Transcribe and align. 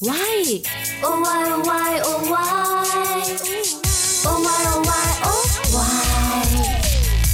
Why? 0.00 0.62
Oh 1.02 1.20
why 1.22 1.52
oh 1.52 1.66
why 1.66 2.00
oh 2.00 2.30
why 2.30 2.78
Oh 4.28 4.38
why 4.44 4.60
oh 4.74 4.86
why 4.86 5.06
oh 5.28 5.46
why 5.74 6.04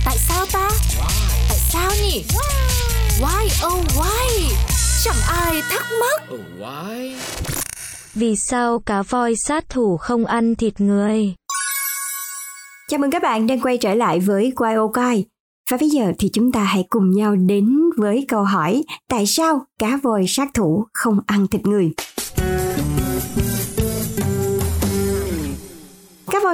Tại 0.05 0.17
sao 0.29 0.47
ta? 0.53 0.71
Tại 1.49 1.59
sao 1.73 1.91
nhỉ? 2.03 2.25
Why 3.21 3.67
oh 3.67 3.85
why? 3.97 4.55
Chẳng 5.05 5.17
ai 5.29 5.63
thắc 5.71 5.87
mắc. 6.01 6.23
Oh, 6.35 6.41
why? 6.61 7.15
Vì 8.15 8.37
sao 8.37 8.79
cá 8.79 9.03
voi 9.03 9.37
sát 9.37 9.69
thủ 9.69 9.97
không 9.97 10.27
ăn 10.27 10.55
thịt 10.55 10.81
người? 10.81 11.35
Chào 12.89 12.99
mừng 12.99 13.11
các 13.11 13.23
bạn 13.23 13.47
đang 13.47 13.61
quay 13.61 13.79
trở 13.79 13.95
lại 13.95 14.21
với 14.21 14.53
Quai 14.57 14.75
ô 14.75 14.89
Coi. 14.89 15.25
Và 15.71 15.77
bây 15.77 15.89
giờ 15.91 16.13
thì 16.19 16.29
chúng 16.33 16.53
ta 16.53 16.61
hãy 16.65 16.85
cùng 16.89 17.11
nhau 17.11 17.37
đến 17.37 17.79
với 17.97 18.25
câu 18.29 18.45
hỏi 18.45 18.83
Tại 19.09 19.27
sao 19.27 19.67
cá 19.79 19.99
voi 20.03 20.25
sát 20.29 20.49
thủ 20.55 20.87
không 20.95 21.21
ăn 21.27 21.47
thịt 21.47 21.67
người? 21.67 21.91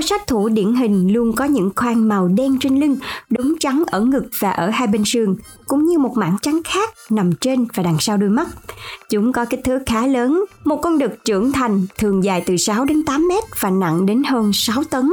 Voi 0.01 0.07
sát 0.07 0.27
thủ 0.27 0.49
điển 0.49 0.75
hình 0.75 1.13
luôn 1.13 1.33
có 1.33 1.45
những 1.45 1.71
khoang 1.77 2.09
màu 2.09 2.29
đen 2.29 2.59
trên 2.61 2.81
lưng, 2.81 2.97
đốm 3.31 3.57
trắng 3.61 3.85
ở 3.87 4.01
ngực 4.01 4.25
và 4.39 4.51
ở 4.51 4.71
hai 4.71 4.87
bên 4.87 5.03
sườn, 5.05 5.37
cũng 5.67 5.85
như 5.85 5.99
một 5.99 6.17
mảng 6.17 6.37
trắng 6.43 6.61
khác 6.65 6.91
nằm 7.11 7.33
trên 7.33 7.67
và 7.75 7.83
đằng 7.83 7.97
sau 8.01 8.17
đôi 8.17 8.31
mắt. 8.31 8.49
Chúng 9.11 9.33
có 9.33 9.45
kích 9.45 9.61
thước 9.65 9.79
khá 9.87 10.07
lớn, 10.07 10.45
một 10.65 10.77
con 10.77 10.99
đực 10.99 11.25
trưởng 11.25 11.53
thành 11.53 11.87
thường 11.99 12.25
dài 12.25 12.43
từ 12.47 12.57
6 12.57 12.85
đến 12.85 13.03
8 13.03 13.29
mét 13.29 13.45
và 13.61 13.71
nặng 13.71 14.07
đến 14.07 14.23
hơn 14.23 14.53
6 14.53 14.85
tấn, 14.85 15.13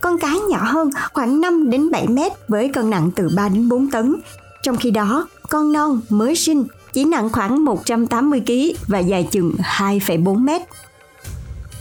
con 0.00 0.18
cái 0.18 0.36
nhỏ 0.48 0.64
hơn 0.64 0.90
khoảng 1.12 1.40
5 1.40 1.70
đến 1.70 1.90
7 1.90 2.06
mét 2.08 2.32
với 2.48 2.68
cân 2.68 2.90
nặng 2.90 3.10
từ 3.16 3.28
3 3.36 3.48
đến 3.48 3.68
4 3.68 3.90
tấn. 3.90 4.16
Trong 4.62 4.76
khi 4.76 4.90
đó, 4.90 5.28
con 5.48 5.72
non 5.72 6.00
mới 6.08 6.36
sinh 6.36 6.64
chỉ 6.92 7.04
nặng 7.04 7.28
khoảng 7.32 7.64
180 7.64 8.42
kg 8.46 8.52
và 8.88 8.98
dài 8.98 9.28
chừng 9.30 9.54
2,4 9.58 10.38
mét. 10.38 10.62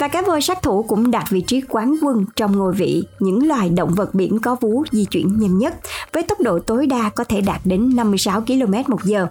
Và 0.01 0.07
cá 0.07 0.21
voi 0.21 0.41
sát 0.41 0.61
thủ 0.61 0.83
cũng 0.83 1.11
đạt 1.11 1.29
vị 1.29 1.41
trí 1.41 1.61
quán 1.69 1.95
quân 2.01 2.25
trong 2.35 2.57
ngôi 2.57 2.73
vị 2.73 3.03
những 3.19 3.47
loài 3.47 3.69
động 3.69 3.93
vật 3.95 4.13
biển 4.13 4.39
có 4.39 4.55
vú 4.61 4.83
di 4.91 5.05
chuyển 5.05 5.39
nhanh 5.39 5.57
nhất 5.57 5.73
với 6.13 6.23
tốc 6.23 6.39
độ 6.41 6.59
tối 6.59 6.87
đa 6.87 7.09
có 7.09 7.23
thể 7.23 7.41
đạt 7.41 7.61
đến 7.63 7.95
56 7.95 8.41
km 8.41 8.73
một 8.87 9.03
giờ. 9.03 9.27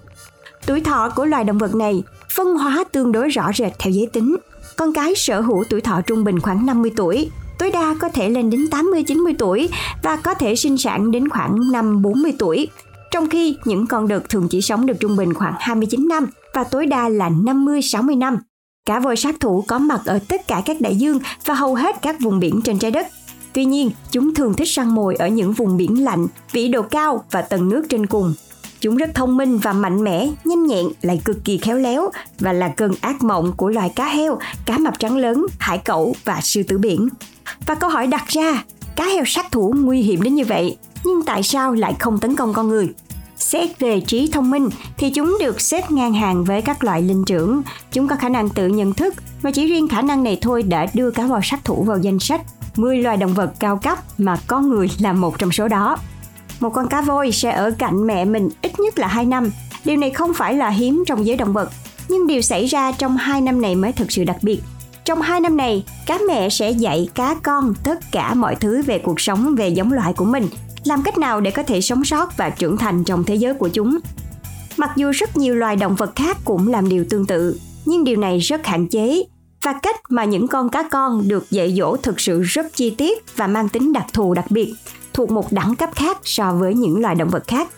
Tuổi 0.67 0.81
thọ 0.81 1.11
của 1.17 1.25
loài 1.25 1.45
động 1.45 1.59
vật 1.59 1.75
này 1.75 2.03
phân 2.37 2.57
hóa 2.57 2.85
tương 2.93 3.13
đối 3.13 3.29
rõ 3.29 3.51
rệt 3.55 3.73
theo 3.79 3.93
giới 3.93 4.07
tính. 4.07 4.37
Con 4.77 4.93
cái 4.93 5.15
sở 5.17 5.41
hữu 5.41 5.65
tuổi 5.71 5.81
thọ 5.81 6.01
trung 6.01 6.25
bình 6.25 6.41
khoảng 6.41 6.67
50 6.67 6.91
tuổi, 6.97 7.31
tối 7.59 7.71
đa 7.71 7.95
có 8.01 8.09
thể 8.09 8.31
lên 8.31 8.51
đến 8.51 8.61
80-90 8.71 9.35
tuổi 9.39 9.69
và 10.03 10.17
có 10.17 10.35
thể 10.35 10.57
sinh 10.57 10.79
sản 10.79 11.11
đến 11.11 11.29
khoảng 11.29 11.57
5-40 11.57 12.33
tuổi. 12.39 12.69
Trong 13.11 13.29
khi 13.29 13.57
những 13.65 13.87
con 13.87 14.09
đực 14.09 14.29
thường 14.29 14.49
chỉ 14.51 14.61
sống 14.61 14.87
được 14.87 15.01
trung 15.01 15.17
bình 15.17 15.35
khoảng 15.35 15.55
29 15.59 16.09
năm 16.09 16.27
và 16.55 16.65
tối 16.65 16.87
đa 16.87 17.09
là 17.09 17.31
50-60 17.31 18.19
năm. 18.19 18.39
Cá 18.87 19.01
voi 19.01 19.17
sát 19.17 19.41
thủ 19.41 19.65
có 19.67 19.79
mặt 19.79 20.01
ở 20.05 20.19
tất 20.29 20.49
cả 20.49 20.63
các 20.65 20.81
đại 20.81 20.97
dương 20.97 21.19
và 21.45 21.55
hầu 21.55 21.75
hết 21.75 21.97
các 22.03 22.21
vùng 22.21 22.41
biển 22.41 22.61
trên 22.65 22.79
trái 22.79 22.91
đất. 22.91 23.07
Tuy 23.53 23.65
nhiên, 23.65 23.91
chúng 24.11 24.35
thường 24.35 24.55
thích 24.55 24.69
săn 24.69 24.95
mồi 24.95 25.15
ở 25.15 25.29
những 25.29 25.53
vùng 25.53 25.77
biển 25.77 26.05
lạnh, 26.05 26.27
vĩ 26.53 26.69
độ 26.69 26.83
cao 26.83 27.25
và 27.31 27.43
tầng 27.43 27.69
nước 27.69 27.83
trên 27.89 28.07
cùng. 28.07 28.35
Chúng 28.81 28.97
rất 28.97 29.11
thông 29.15 29.37
minh 29.37 29.59
và 29.59 29.73
mạnh 29.73 30.05
mẽ, 30.05 30.31
nhanh 30.45 30.67
nhẹn, 30.67 30.87
lại 31.03 31.21
cực 31.25 31.45
kỳ 31.45 31.59
khéo 31.59 31.77
léo 31.77 32.11
và 32.39 32.53
là 32.53 32.69
cơn 32.69 32.93
ác 33.01 33.23
mộng 33.23 33.53
của 33.57 33.69
loài 33.69 33.93
cá 33.97 34.09
heo, 34.09 34.39
cá 34.67 34.79
mập 34.79 34.99
trắng 34.99 35.17
lớn, 35.17 35.47
hải 35.59 35.79
cẩu 35.79 36.15
và 36.25 36.41
sư 36.43 36.63
tử 36.63 36.79
biển. 36.79 37.09
Và 37.67 37.75
câu 37.75 37.91
hỏi 37.91 38.07
đặt 38.07 38.29
ra, 38.29 38.65
cá 38.97 39.05
heo 39.05 39.25
sát 39.27 39.53
thủ 39.53 39.75
nguy 39.77 40.03
hiểm 40.03 40.23
đến 40.23 40.35
như 40.35 40.45
vậy, 40.45 40.77
nhưng 41.05 41.23
tại 41.23 41.43
sao 41.43 41.75
lại 41.75 41.95
không 41.99 42.19
tấn 42.19 42.37
công 42.37 42.53
con 42.53 42.69
người? 42.69 42.89
Xét 43.41 43.79
về 43.79 44.01
trí 44.01 44.31
thông 44.33 44.51
minh 44.51 44.69
thì 44.97 45.11
chúng 45.11 45.37
được 45.41 45.61
xếp 45.61 45.91
ngang 45.91 46.13
hàng 46.13 46.45
với 46.45 46.63
các 46.63 46.85
loại 46.85 47.03
linh 47.03 47.25
trưởng. 47.25 47.63
Chúng 47.93 48.09
có 48.09 48.17
khả 48.17 48.29
năng 48.29 48.49
tự 48.49 48.67
nhận 48.67 48.95
thức 48.95 49.15
và 49.43 49.51
chỉ 49.51 49.67
riêng 49.67 49.89
khả 49.89 50.03
năng 50.03 50.25
này 50.25 50.39
thôi 50.41 50.63
đã 50.63 50.87
đưa 50.95 51.11
cá 51.11 51.27
voi 51.27 51.41
sát 51.45 51.65
thủ 51.65 51.85
vào 51.85 51.99
danh 51.99 52.19
sách 52.19 52.41
10 52.77 52.99
loài 52.99 53.17
động 53.17 53.35
vật 53.35 53.53
cao 53.59 53.77
cấp 53.77 53.99
mà 54.19 54.37
con 54.47 54.69
người 54.69 54.91
là 54.99 55.13
một 55.13 55.39
trong 55.39 55.53
số 55.53 55.69
đó. 55.69 55.97
Một 56.61 56.71
con 56.71 56.89
cá 56.89 57.01
voi 57.01 57.33
sẽ 57.33 57.51
ở 57.51 57.71
cạnh 57.79 58.07
mẹ 58.07 58.25
mình 58.25 58.49
ít 58.63 58.81
nhất 58.81 58.99
là 58.99 59.07
2 59.07 59.25
năm. 59.25 59.51
Điều 59.85 59.97
này 59.97 60.11
không 60.11 60.35
phải 60.35 60.55
là 60.55 60.69
hiếm 60.69 61.05
trong 61.07 61.27
giới 61.27 61.37
động 61.37 61.53
vật, 61.53 61.71
nhưng 62.09 62.27
điều 62.27 62.43
xảy 62.43 62.67
ra 62.67 62.93
trong 62.93 63.17
2 63.17 63.41
năm 63.41 63.61
này 63.61 63.75
mới 63.75 63.93
thực 63.93 64.13
sự 64.13 64.25
đặc 64.25 64.37
biệt. 64.43 64.61
Trong 65.05 65.21
2 65.21 65.41
năm 65.41 65.57
này, 65.57 65.85
cá 66.07 66.19
mẹ 66.29 66.49
sẽ 66.49 66.71
dạy 66.71 67.09
cá 67.15 67.35
con 67.43 67.75
tất 67.85 67.99
cả 68.13 68.35
mọi 68.35 68.55
thứ 68.55 68.83
về 68.83 68.99
cuộc 68.99 69.21
sống 69.21 69.55
về 69.55 69.69
giống 69.69 69.93
loại 69.93 70.13
của 70.13 70.25
mình 70.25 70.49
làm 70.85 71.03
cách 71.03 71.19
nào 71.19 71.41
để 71.41 71.51
có 71.51 71.63
thể 71.63 71.81
sống 71.81 72.05
sót 72.05 72.37
và 72.37 72.51
trưởng 72.51 72.77
thành 72.77 73.05
trong 73.05 73.25
thế 73.25 73.35
giới 73.35 73.55
của 73.55 73.69
chúng. 73.69 73.99
Mặc 74.77 74.91
dù 74.97 75.11
rất 75.11 75.37
nhiều 75.37 75.55
loài 75.55 75.77
động 75.77 75.95
vật 75.95 76.17
khác 76.17 76.37
cũng 76.45 76.69
làm 76.69 76.89
điều 76.89 77.05
tương 77.11 77.27
tự, 77.27 77.61
nhưng 77.85 78.05
điều 78.05 78.17
này 78.17 78.39
rất 78.39 78.67
hạn 78.67 78.89
chế 78.89 79.23
và 79.63 79.73
cách 79.83 79.97
mà 80.09 80.25
những 80.25 80.49
con 80.49 80.69
cá 80.69 80.83
con 80.83 81.29
được 81.29 81.51
dạy 81.51 81.75
dỗ 81.79 81.97
thực 81.97 82.21
sự 82.21 82.43
rất 82.43 82.67
chi 82.77 82.91
tiết 82.91 83.37
và 83.37 83.47
mang 83.47 83.69
tính 83.69 83.93
đặc 83.93 84.07
thù 84.13 84.35
đặc 84.35 84.45
biệt, 84.51 84.75
thuộc 85.13 85.31
một 85.31 85.53
đẳng 85.53 85.77
cấp 85.77 85.91
khác 85.95 86.19
so 86.25 86.53
với 86.53 86.75
những 86.75 87.01
loài 87.01 87.15
động 87.15 87.29
vật 87.29 87.47
khác. 87.47 87.69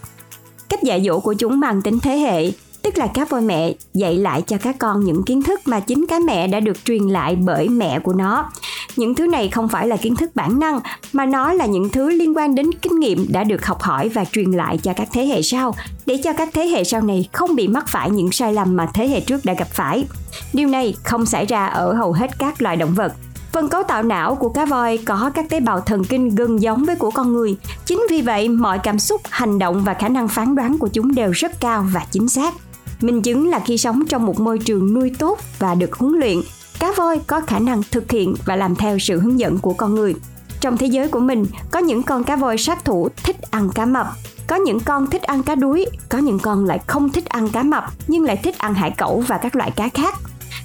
Cách 0.68 0.82
dạy 0.82 1.02
dỗ 1.06 1.20
của 1.20 1.34
chúng 1.34 1.60
mang 1.60 1.82
tính 1.82 2.00
thế 2.00 2.16
hệ, 2.16 2.52
tức 2.82 2.98
là 2.98 3.06
cá 3.06 3.24
voi 3.24 3.40
mẹ 3.40 3.74
dạy 3.94 4.16
lại 4.16 4.42
cho 4.42 4.58
cá 4.58 4.72
con 4.72 5.04
những 5.04 5.22
kiến 5.22 5.42
thức 5.42 5.60
mà 5.64 5.80
chính 5.80 6.06
cá 6.06 6.18
mẹ 6.26 6.48
đã 6.48 6.60
được 6.60 6.84
truyền 6.84 7.02
lại 7.02 7.36
bởi 7.36 7.68
mẹ 7.68 7.98
của 7.98 8.12
nó 8.12 8.50
những 8.96 9.14
thứ 9.14 9.26
này 9.26 9.48
không 9.48 9.68
phải 9.68 9.88
là 9.88 9.96
kiến 9.96 10.16
thức 10.16 10.30
bản 10.34 10.60
năng 10.60 10.80
mà 11.12 11.26
nó 11.26 11.52
là 11.52 11.66
những 11.66 11.88
thứ 11.88 12.10
liên 12.10 12.36
quan 12.36 12.54
đến 12.54 12.70
kinh 12.82 13.00
nghiệm 13.00 13.26
đã 13.32 13.44
được 13.44 13.66
học 13.66 13.82
hỏi 13.82 14.08
và 14.08 14.24
truyền 14.24 14.50
lại 14.50 14.78
cho 14.78 14.92
các 14.92 15.08
thế 15.12 15.26
hệ 15.26 15.42
sau 15.42 15.74
để 16.06 16.20
cho 16.24 16.32
các 16.32 16.48
thế 16.52 16.66
hệ 16.66 16.84
sau 16.84 17.00
này 17.00 17.28
không 17.32 17.54
bị 17.54 17.68
mắc 17.68 17.88
phải 17.88 18.10
những 18.10 18.32
sai 18.32 18.52
lầm 18.52 18.76
mà 18.76 18.86
thế 18.94 19.08
hệ 19.08 19.20
trước 19.20 19.44
đã 19.44 19.54
gặp 19.54 19.68
phải 19.72 20.04
điều 20.52 20.68
này 20.68 20.94
không 21.04 21.26
xảy 21.26 21.46
ra 21.46 21.66
ở 21.66 21.92
hầu 21.92 22.12
hết 22.12 22.38
các 22.38 22.62
loài 22.62 22.76
động 22.76 22.94
vật 22.94 23.12
Phần 23.52 23.68
cấu 23.68 23.82
tạo 23.82 24.02
não 24.02 24.34
của 24.34 24.48
cá 24.48 24.64
voi 24.64 24.98
có 24.98 25.30
các 25.34 25.48
tế 25.48 25.60
bào 25.60 25.80
thần 25.80 26.04
kinh 26.04 26.34
gần 26.34 26.62
giống 26.62 26.84
với 26.84 26.96
của 26.96 27.10
con 27.10 27.32
người. 27.32 27.56
Chính 27.86 28.06
vì 28.10 28.22
vậy, 28.22 28.48
mọi 28.48 28.78
cảm 28.78 28.98
xúc, 28.98 29.20
hành 29.30 29.58
động 29.58 29.82
và 29.84 29.94
khả 29.94 30.08
năng 30.08 30.28
phán 30.28 30.54
đoán 30.54 30.78
của 30.78 30.88
chúng 30.88 31.14
đều 31.14 31.30
rất 31.30 31.60
cao 31.60 31.86
và 31.92 32.06
chính 32.10 32.28
xác. 32.28 32.54
Minh 33.00 33.22
chứng 33.22 33.48
là 33.48 33.60
khi 33.66 33.78
sống 33.78 34.02
trong 34.08 34.26
một 34.26 34.40
môi 34.40 34.58
trường 34.58 34.94
nuôi 34.94 35.12
tốt 35.18 35.38
và 35.58 35.74
được 35.74 35.92
huấn 35.92 36.12
luyện, 36.18 36.40
cá 36.82 36.92
voi 36.96 37.18
có 37.26 37.40
khả 37.40 37.58
năng 37.58 37.82
thực 37.90 38.10
hiện 38.10 38.34
và 38.44 38.56
làm 38.56 38.74
theo 38.74 38.98
sự 38.98 39.20
hướng 39.20 39.40
dẫn 39.40 39.58
của 39.58 39.72
con 39.72 39.94
người. 39.94 40.14
Trong 40.60 40.76
thế 40.76 40.86
giới 40.86 41.08
của 41.08 41.20
mình, 41.20 41.46
có 41.70 41.78
những 41.78 42.02
con 42.02 42.24
cá 42.24 42.36
voi 42.36 42.58
sát 42.58 42.84
thủ 42.84 43.08
thích 43.24 43.36
ăn 43.50 43.70
cá 43.74 43.86
mập, 43.86 44.06
có 44.46 44.56
những 44.56 44.80
con 44.80 45.06
thích 45.06 45.22
ăn 45.22 45.42
cá 45.42 45.54
đuối, 45.54 45.86
có 46.08 46.18
những 46.18 46.38
con 46.38 46.64
lại 46.64 46.80
không 46.86 47.08
thích 47.08 47.26
ăn 47.26 47.48
cá 47.48 47.62
mập 47.62 47.84
nhưng 48.06 48.24
lại 48.24 48.36
thích 48.36 48.58
ăn 48.58 48.74
hải 48.74 48.90
cẩu 48.90 49.24
và 49.26 49.38
các 49.38 49.56
loại 49.56 49.70
cá 49.70 49.88
khác. 49.88 50.14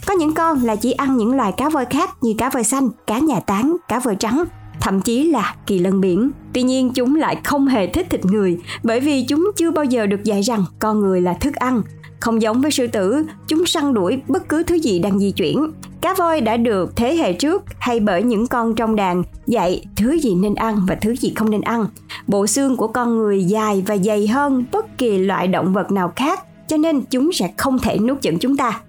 Có 0.05 0.13
những 0.13 0.33
con 0.33 0.63
là 0.63 0.75
chỉ 0.75 0.91
ăn 0.91 1.17
những 1.17 1.35
loài 1.35 1.51
cá 1.57 1.69
voi 1.69 1.85
khác 1.85 2.09
như 2.21 2.33
cá 2.37 2.49
voi 2.49 2.63
xanh, 2.63 2.89
cá 3.07 3.19
nhà 3.19 3.39
táng, 3.39 3.75
cá 3.87 3.99
voi 3.99 4.15
trắng, 4.15 4.43
thậm 4.79 5.01
chí 5.01 5.23
là 5.23 5.55
kỳ 5.65 5.79
lân 5.79 6.01
biển. 6.01 6.31
Tuy 6.53 6.63
nhiên 6.63 6.91
chúng 6.93 7.15
lại 7.15 7.41
không 7.43 7.67
hề 7.67 7.87
thích 7.87 8.07
thịt 8.09 8.25
người 8.25 8.57
bởi 8.83 8.99
vì 8.99 9.25
chúng 9.29 9.51
chưa 9.55 9.71
bao 9.71 9.85
giờ 9.85 10.05
được 10.05 10.23
dạy 10.23 10.41
rằng 10.41 10.65
con 10.79 10.99
người 10.99 11.21
là 11.21 11.33
thức 11.33 11.55
ăn. 11.55 11.81
Không 12.19 12.41
giống 12.41 12.61
với 12.61 12.71
sư 12.71 12.87
tử, 12.87 13.23
chúng 13.47 13.65
săn 13.65 13.93
đuổi 13.93 14.21
bất 14.27 14.49
cứ 14.49 14.63
thứ 14.63 14.75
gì 14.75 14.99
đang 14.99 15.19
di 15.19 15.31
chuyển. 15.31 15.71
Cá 16.01 16.13
voi 16.13 16.41
đã 16.41 16.57
được 16.57 16.95
thế 16.95 17.15
hệ 17.15 17.33
trước 17.33 17.63
hay 17.79 17.99
bởi 17.99 18.23
những 18.23 18.47
con 18.47 18.75
trong 18.75 18.95
đàn 18.95 19.23
dạy 19.47 19.85
thứ 19.95 20.19
gì 20.19 20.35
nên 20.35 20.55
ăn 20.55 20.85
và 20.87 20.95
thứ 21.01 21.15
gì 21.15 21.33
không 21.35 21.51
nên 21.51 21.61
ăn. 21.61 21.85
Bộ 22.27 22.47
xương 22.47 22.77
của 22.77 22.87
con 22.87 23.17
người 23.17 23.43
dài 23.43 23.83
và 23.87 23.97
dày 23.97 24.27
hơn 24.27 24.65
bất 24.71 24.97
kỳ 24.97 25.17
loại 25.17 25.47
động 25.47 25.73
vật 25.73 25.91
nào 25.91 26.13
khác, 26.15 26.43
cho 26.67 26.77
nên 26.77 27.01
chúng 27.01 27.31
sẽ 27.33 27.53
không 27.57 27.79
thể 27.79 27.97
nuốt 27.97 28.21
chửng 28.21 28.39
chúng 28.39 28.57
ta. 28.57 28.79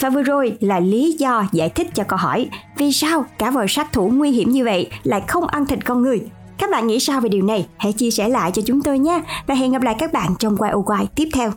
Và 0.00 0.10
vừa 0.10 0.22
rồi 0.22 0.56
là 0.60 0.80
lý 0.80 1.16
do 1.18 1.44
giải 1.52 1.68
thích 1.68 1.88
cho 1.94 2.04
câu 2.04 2.16
hỏi 2.16 2.48
vì 2.78 2.92
sao 2.92 3.24
cá 3.38 3.50
voi 3.50 3.66
sát 3.68 3.92
thủ 3.92 4.08
nguy 4.08 4.30
hiểm 4.30 4.50
như 4.50 4.64
vậy 4.64 4.90
lại 5.02 5.22
không 5.28 5.46
ăn 5.46 5.66
thịt 5.66 5.84
con 5.84 6.02
người. 6.02 6.20
Các 6.58 6.70
bạn 6.70 6.86
nghĩ 6.86 7.00
sao 7.00 7.20
về 7.20 7.28
điều 7.28 7.42
này? 7.42 7.66
Hãy 7.76 7.92
chia 7.92 8.10
sẻ 8.10 8.28
lại 8.28 8.50
cho 8.50 8.62
chúng 8.66 8.82
tôi 8.82 8.98
nha 8.98 9.20
và 9.46 9.54
hẹn 9.54 9.72
gặp 9.72 9.82
lại 9.82 9.94
các 9.98 10.12
bạn 10.12 10.34
trong 10.38 10.56
quay 10.56 10.70
ô 10.70 10.82
quay 10.82 11.06
tiếp 11.14 11.28
theo. 11.34 11.50